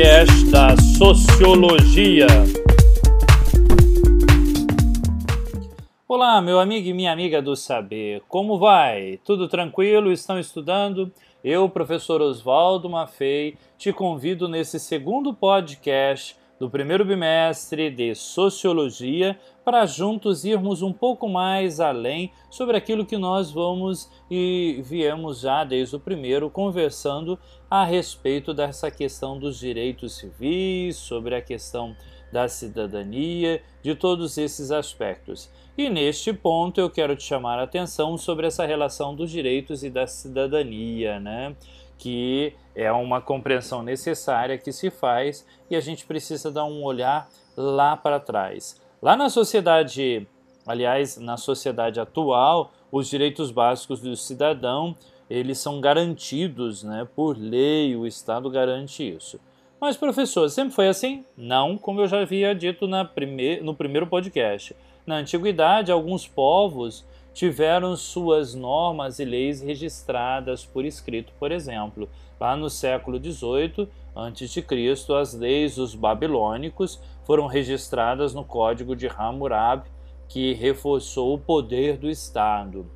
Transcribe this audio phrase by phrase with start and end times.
[0.00, 2.26] podcast da Sociologia.
[6.08, 9.20] Olá, meu amigo e minha amiga do saber, como vai?
[9.26, 10.10] Tudo tranquilo?
[10.10, 11.12] Estão estudando?
[11.44, 19.86] Eu, professor Oswaldo Maffei, te convido nesse segundo podcast do primeiro bimestre de Sociologia para
[19.86, 25.96] juntos irmos um pouco mais além sobre aquilo que nós vamos e viemos já desde
[25.96, 27.38] o primeiro conversando
[27.70, 31.96] a respeito dessa questão dos direitos civis, sobre a questão
[32.30, 35.50] da cidadania, de todos esses aspectos.
[35.78, 39.88] E neste ponto eu quero te chamar a atenção sobre essa relação dos direitos e
[39.88, 41.56] da cidadania, né?
[42.00, 47.28] Que é uma compreensão necessária que se faz e a gente precisa dar um olhar
[47.54, 48.80] lá para trás.
[49.02, 50.26] Lá na sociedade,
[50.66, 54.96] aliás, na sociedade atual, os direitos básicos do cidadão,
[55.28, 59.38] eles são garantidos, né, por lei, o Estado garante isso.
[59.78, 61.24] Mas, professor, sempre foi assim?
[61.36, 64.74] Não, como eu já havia dito na prime no primeiro podcast.
[65.06, 72.08] Na antiguidade, alguns povos tiveram suas normas e leis registradas por escrito, por exemplo.
[72.38, 79.88] Lá no século XVIII a.C., as leis dos babilônicos foram registradas no Código de Hammurabi,
[80.28, 82.90] que reforçou o poder do Estado.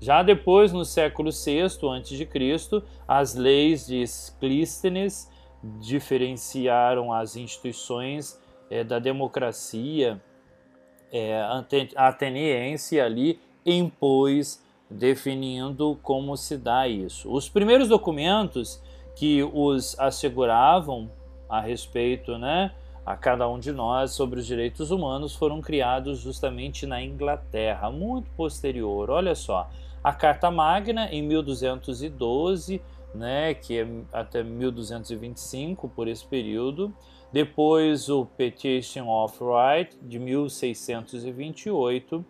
[0.00, 4.04] Já depois, no século VI a.C., as leis de
[4.38, 5.30] Clístenes
[5.62, 10.20] diferenciaram as instituições é, da democracia
[11.12, 11.42] é,
[11.96, 17.32] ateniense ali impôs definindo como se dá isso.
[17.32, 18.82] Os primeiros documentos
[19.14, 21.10] que os asseguravam
[21.48, 22.72] a respeito, né,
[23.04, 28.30] a cada um de nós sobre os direitos humanos foram criados justamente na Inglaterra, muito
[28.32, 29.10] posterior.
[29.10, 29.68] Olha só,
[30.02, 32.80] a Carta Magna em 1212,
[33.14, 36.92] né, que é até 1225 por esse período.
[37.32, 42.24] Depois o Petition of Right de 1628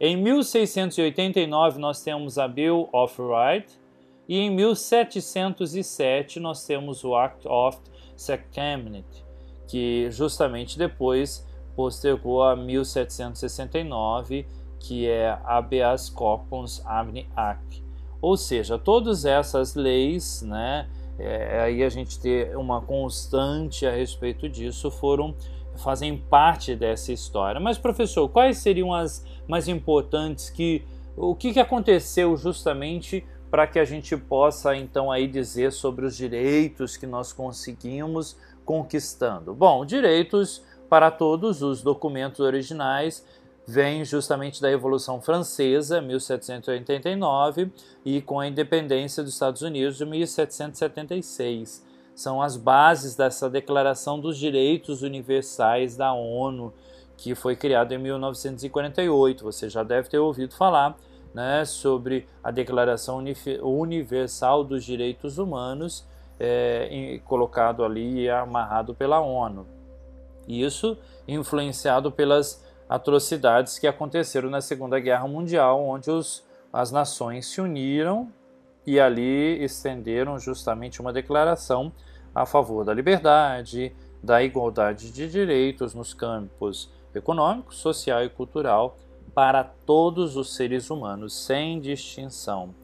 [0.00, 3.80] em 1689 nós temos a Bill of Rights
[4.28, 7.78] e em 1707 nós temos o Act of
[8.16, 9.24] Secamnit,
[9.66, 14.46] que justamente depois postergou a 1769,
[14.78, 17.82] que é Habeas Corpus Amni Act.
[18.20, 20.88] Ou seja, todas essas leis, né,
[21.18, 25.34] é, aí a gente ter uma constante a respeito disso, foram
[25.76, 27.60] fazem parte dessa história.
[27.60, 30.84] Mas professor, quais seriam as mais importantes que
[31.16, 36.16] o que, que aconteceu justamente para que a gente possa então aí dizer sobre os
[36.16, 39.54] direitos que nós conseguimos conquistando?
[39.54, 43.24] Bom, direitos para todos os documentos originais
[43.66, 47.70] vêm justamente da Revolução Francesa, 1789,
[48.04, 51.84] e com a independência dos Estados Unidos de 1776.
[52.14, 56.72] São as bases dessa Declaração dos Direitos Universais da ONU,
[57.16, 59.44] que foi criado em 1948.
[59.44, 60.96] Você já deve ter ouvido falar
[61.34, 63.22] né, sobre a Declaração
[63.62, 66.06] Universal dos Direitos Humanos,
[66.38, 69.66] é, colocado ali e amarrado pela ONU.
[70.46, 77.60] Isso influenciado pelas atrocidades que aconteceram na Segunda Guerra Mundial, onde os, as nações se
[77.60, 78.30] uniram
[78.86, 81.92] e ali estenderam justamente uma declaração
[82.34, 88.96] a favor da liberdade, da igualdade de direitos nos campos econômico, social e cultural
[89.34, 92.74] para todos os seres humanos, sem distinção.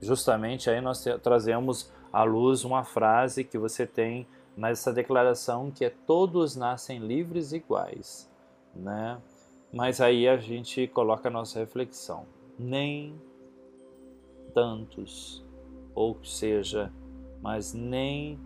[0.00, 4.26] Justamente aí nós trazemos à luz uma frase que você tem
[4.56, 8.28] nessa declaração que é todos nascem livres e iguais,
[8.74, 9.18] né?
[9.72, 12.26] Mas aí a gente coloca a nossa reflexão.
[12.58, 13.14] Nem
[14.50, 15.42] tantos,
[15.94, 16.92] ou seja,
[17.42, 18.38] mas nem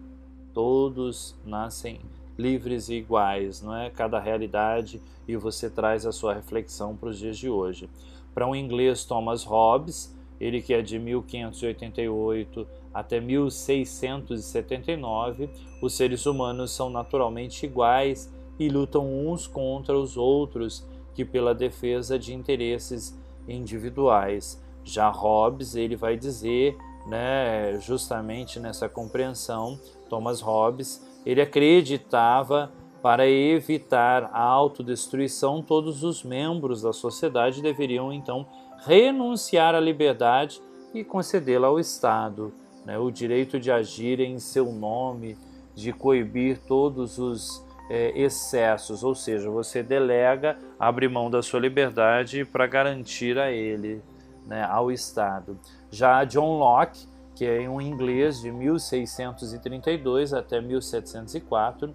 [0.52, 2.00] todos nascem
[2.38, 3.90] livres e iguais, não é?
[3.90, 7.88] Cada realidade e você traz a sua reflexão para os dias de hoje.
[8.32, 15.48] Para um inglês Thomas Hobbes, ele que é de 1588 até 1679,
[15.80, 18.28] os seres humanos são naturalmente iguais
[18.58, 20.84] e lutam uns contra os outros
[21.14, 23.16] que pela defesa de interesses
[23.48, 24.60] individuais.
[24.84, 26.76] Já Hobbes, ele vai dizer,
[27.06, 29.78] né, justamente nessa compreensão,
[30.08, 32.70] Thomas Hobbes, ele acreditava
[33.02, 38.46] para evitar a autodestruição, todos os membros da sociedade deveriam então
[38.86, 40.60] renunciar à liberdade
[40.94, 42.52] e concedê-la ao Estado,
[42.84, 42.98] né?
[42.98, 45.36] o direito de agir em seu nome,
[45.74, 52.44] de coibir todos os é, excessos, ou seja, você delega, abre mão da sua liberdade
[52.44, 54.00] para garantir a ele,
[54.46, 55.58] né, ao Estado.
[55.90, 61.94] Já John Locke que é um inglês de 1632 até 1704,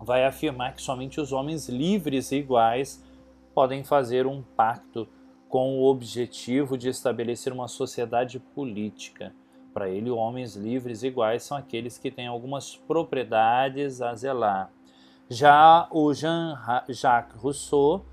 [0.00, 3.02] vai afirmar que somente os homens livres e iguais
[3.54, 5.08] podem fazer um pacto
[5.48, 9.32] com o objetivo de estabelecer uma sociedade política.
[9.72, 14.70] Para ele, homens livres e iguais são aqueles que têm algumas propriedades a zelar.
[15.30, 18.04] Já o Jean-Jacques Rousseau,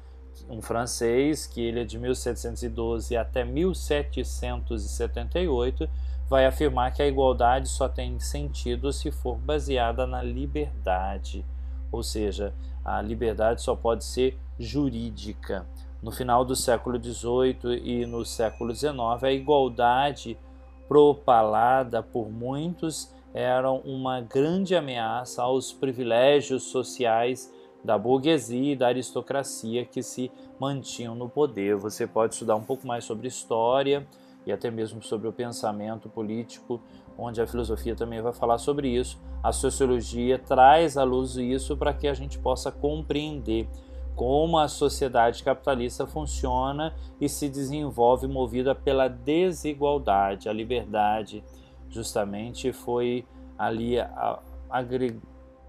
[0.50, 5.90] um francês, que ele é de 1712 até 1778,
[6.30, 11.46] vai afirmar que a igualdade só tem sentido se for baseada na liberdade,
[11.92, 12.54] ou seja,
[12.84, 15.66] a liberdade só pode ser jurídica.
[16.02, 20.38] No final do século XVIII e no século XIX, a igualdade
[20.88, 27.52] propalada por muitos era uma grande ameaça aos privilégios sociais
[27.86, 31.76] da burguesia e da aristocracia que se mantinham no poder.
[31.76, 34.06] Você pode estudar um pouco mais sobre história
[34.46, 36.82] e até mesmo sobre o pensamento político,
[37.18, 39.20] onde a filosofia também vai falar sobre isso.
[39.44, 43.68] A sociologia traz à luz isso para que a gente possa compreender
[44.16, 50.50] como a sociedade capitalista funciona e se desenvolve movida pela desigualdade.
[50.50, 51.44] A liberdade,
[51.90, 53.26] justamente, foi
[53.58, 53.98] ali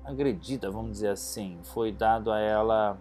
[0.07, 2.97] agredida, vamos dizer assim, foi dado a ela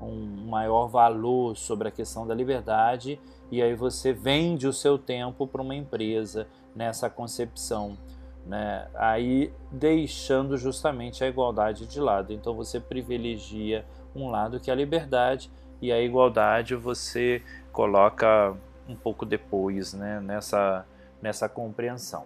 [0.00, 3.18] um maior valor sobre a questão da liberdade
[3.50, 7.96] e aí você vende o seu tempo para uma empresa nessa concepção,
[8.44, 8.88] né?
[8.94, 12.32] Aí deixando justamente a igualdade de lado.
[12.32, 15.50] Então você privilegia um lado que é a liberdade
[15.80, 17.42] e a igualdade você
[17.72, 18.54] coloca
[18.86, 20.20] um pouco depois, né?
[20.20, 20.84] Nessa
[21.20, 22.24] nessa compreensão.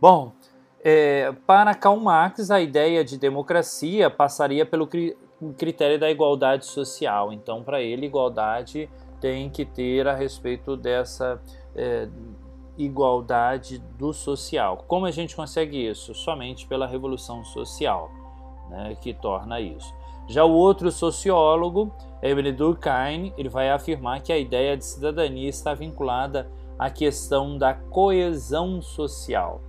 [0.00, 0.32] Bom,
[0.84, 4.86] é, para Karl Marx, a ideia de democracia passaria pelo
[5.56, 7.32] critério da igualdade social.
[7.32, 11.40] Então, para ele, igualdade tem que ter a respeito dessa
[11.74, 12.06] é,
[12.76, 14.84] igualdade do social.
[14.86, 16.14] Como a gente consegue isso?
[16.14, 18.10] Somente pela revolução social,
[18.68, 19.94] né, que torna isso.
[20.28, 25.72] Já o outro sociólogo, Emily Durkheim, ele vai afirmar que a ideia de cidadania está
[25.72, 29.62] vinculada à questão da coesão social,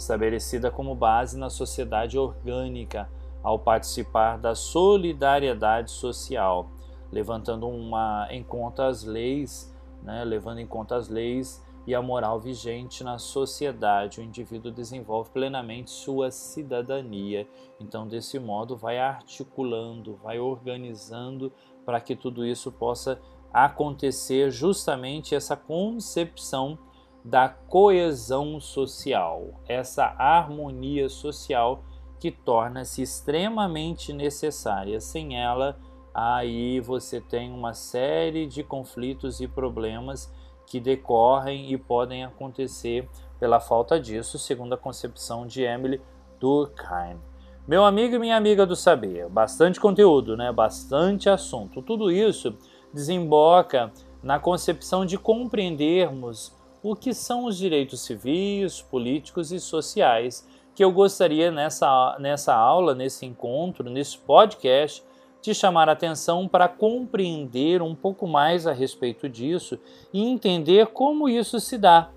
[0.00, 3.08] estabelecida como base na sociedade orgânica
[3.42, 6.70] ao participar da solidariedade social
[7.12, 12.38] levantando uma, em conta as leis, né, levando em conta as leis e a moral
[12.38, 14.20] vigente na sociedade.
[14.20, 17.48] O indivíduo desenvolve plenamente sua cidadania.
[17.80, 21.52] Então, desse modo, vai articulando, vai organizando
[21.84, 23.20] para que tudo isso possa
[23.52, 26.78] acontecer justamente essa concepção
[27.24, 31.82] da coesão social, essa harmonia social
[32.18, 35.00] que torna-se extremamente necessária.
[35.00, 35.78] Sem ela,
[36.14, 40.32] aí você tem uma série de conflitos e problemas
[40.66, 43.08] que decorrem e podem acontecer
[43.38, 46.00] pela falta disso, segundo a concepção de Emily
[46.38, 47.18] Durkheim.
[47.66, 50.52] Meu amigo e minha amiga do saber, bastante conteúdo, né?
[50.52, 51.82] Bastante assunto.
[51.82, 52.54] Tudo isso
[52.92, 53.92] desemboca
[54.22, 60.90] na concepção de compreendermos o que são os direitos civis, políticos e sociais, que eu
[60.90, 65.04] gostaria nessa, nessa aula, nesse encontro, nesse podcast,
[65.42, 69.78] te chamar a atenção para compreender um pouco mais a respeito disso
[70.12, 72.10] e entender como isso se dá.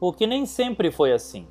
[0.00, 1.46] Porque nem sempre foi assim.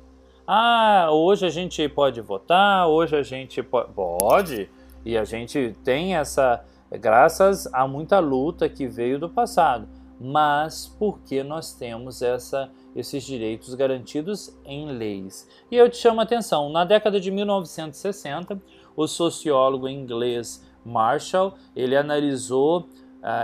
[0.46, 4.70] Ah, hoje a gente pode votar, hoje a gente pode,
[5.04, 9.86] e a gente tem essa, graças a muita luta que veio do passado,
[10.20, 15.48] mas porque nós temos essa, esses direitos garantidos em leis.
[15.70, 18.60] E eu te chamo a atenção, na década de 1960,
[18.96, 22.86] o sociólogo inglês Marshall, ele analisou uh,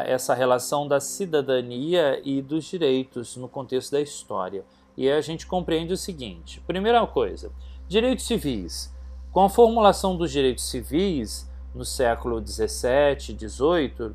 [0.06, 4.64] essa relação da cidadania e dos direitos no contexto da história.
[4.96, 7.52] E a gente compreende o seguinte: primeira coisa,
[7.86, 8.92] direitos civis.
[9.30, 14.14] Com a formulação dos direitos civis no século 17, 18,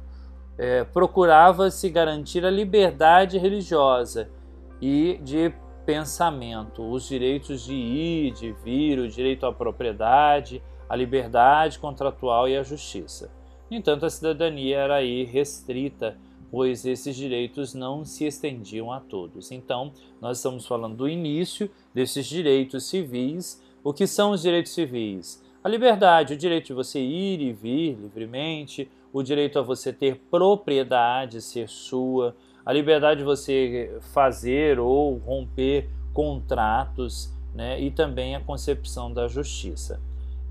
[0.59, 4.29] eh, procurava-se garantir a liberdade religiosa
[4.81, 5.53] e de
[5.85, 12.57] pensamento, os direitos de ir, de vir, o direito à propriedade, a liberdade contratual e
[12.57, 13.31] a justiça.
[13.71, 16.17] No entanto, a cidadania era aí restrita,
[16.51, 19.51] pois esses direitos não se estendiam a todos.
[19.51, 23.63] Então, nós estamos falando do início desses direitos civis.
[23.81, 25.41] O que são os direitos civis?
[25.63, 30.15] A liberdade, o direito de você ir e vir livremente, o direito a você ter
[30.29, 32.35] propriedade ser sua,
[32.65, 37.79] a liberdade de você fazer ou romper contratos, né?
[37.79, 39.99] e também a concepção da justiça.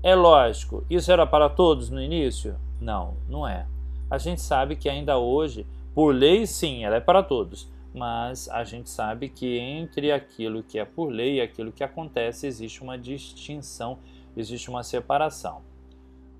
[0.01, 2.55] É lógico, isso era para todos no início?
[2.79, 3.65] Não, não é.
[4.09, 8.63] A gente sabe que ainda hoje, por lei, sim, ela é para todos, mas a
[8.63, 12.97] gente sabe que entre aquilo que é por lei e aquilo que acontece existe uma
[12.97, 13.99] distinção,
[14.35, 15.61] existe uma separação.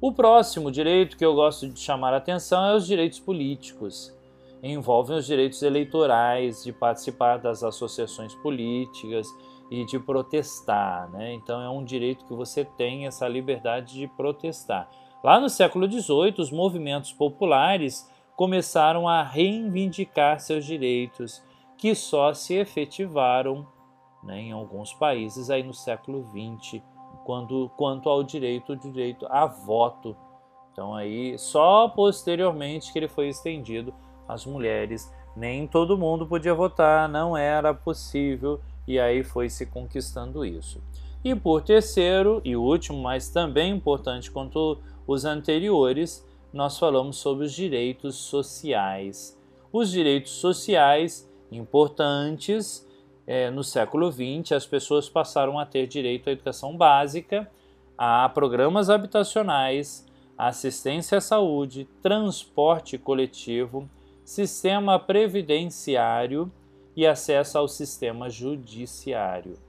[0.02, 4.18] O próximo direito que eu gosto de chamar a atenção é os direitos políticos.
[4.64, 9.28] Envolvem os direitos eleitorais, de participar das associações políticas
[9.70, 11.12] e de protestar.
[11.12, 11.34] Né?
[11.34, 14.90] Então, é um direito que você tem essa liberdade de protestar.
[15.22, 21.44] Lá no século XVIII, os movimentos populares começaram a reivindicar seus direitos,
[21.78, 23.68] que só se efetivaram
[24.24, 26.82] né, em alguns países aí no século XX
[27.30, 30.18] quando, quanto ao direito, direito a voto.
[30.72, 33.94] Então aí só posteriormente que ele foi estendido
[34.28, 35.14] às mulheres.
[35.36, 40.82] Nem todo mundo podia votar, não era possível e aí foi se conquistando isso.
[41.24, 47.54] E por terceiro e último, mas também importante quanto os anteriores, nós falamos sobre os
[47.54, 49.40] direitos sociais.
[49.72, 52.89] Os direitos sociais importantes
[53.30, 57.48] é, no século XX, as pessoas passaram a ter direito à educação básica,
[57.96, 60.04] a programas habitacionais,
[60.36, 63.88] assistência à saúde, transporte coletivo,
[64.26, 66.52] sistema previdenciário
[66.96, 69.60] e acesso ao sistema judiciário.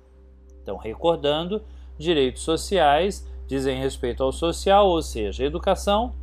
[0.62, 1.62] Então, recordando,
[1.98, 6.14] direitos sociais dizem respeito ao social, ou seja, educação,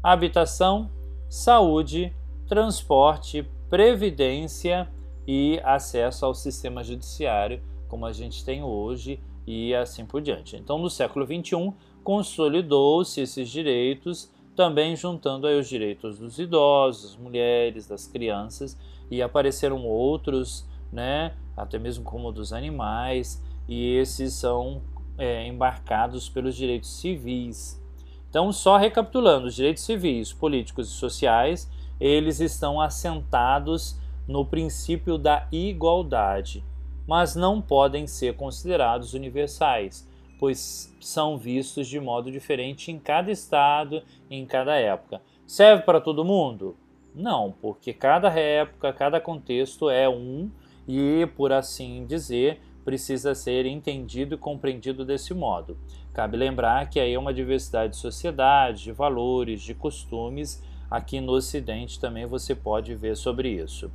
[0.00, 0.88] habitação,
[1.28, 2.14] saúde,
[2.46, 4.88] transporte, previdência
[5.26, 10.56] e acesso ao sistema judiciário, como a gente tem hoje, e assim por diante.
[10.56, 17.86] Então, no século XXI, consolidou-se esses direitos, também juntando aí os direitos dos idosos, mulheres,
[17.86, 18.76] das crianças,
[19.10, 24.82] e apareceram outros, né, até mesmo como dos animais, e esses são
[25.18, 27.82] é, embarcados pelos direitos civis.
[28.28, 35.46] Então, só recapitulando, os direitos civis, políticos e sociais, eles estão assentados no princípio da
[35.52, 36.64] igualdade,
[37.06, 44.02] mas não podem ser considerados universais, pois são vistos de modo diferente em cada estado
[44.30, 45.20] em cada época.
[45.46, 46.76] Serve para todo mundo?
[47.14, 50.50] Não, porque cada época, cada contexto é um
[50.86, 55.78] e, por assim dizer, precisa ser entendido e compreendido desse modo.
[56.12, 60.62] Cabe lembrar que aí é uma diversidade de sociedade, de valores, de costumes.
[60.90, 63.90] Aqui no Ocidente também você pode ver sobre isso.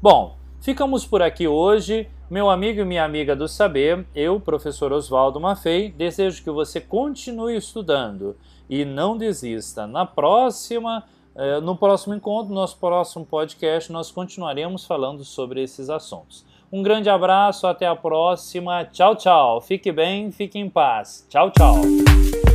[0.00, 2.08] Bom, ficamos por aqui hoje.
[2.30, 7.56] Meu amigo e minha amiga do saber, eu, professor Oswaldo Maffei, desejo que você continue
[7.56, 8.36] estudando
[8.68, 9.86] e não desista.
[9.86, 11.04] Na próxima,
[11.34, 16.44] eh, no próximo encontro, no nosso próximo podcast, nós continuaremos falando sobre esses assuntos.
[16.72, 18.84] Um grande abraço, até a próxima.
[18.84, 19.60] Tchau, tchau.
[19.60, 21.26] Fique bem, fique em paz.
[21.28, 22.49] Tchau, tchau.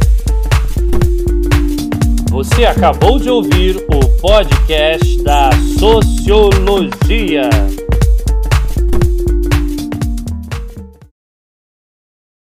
[2.35, 5.49] Você acabou de ouvir o podcast da
[5.79, 7.49] Sociologia.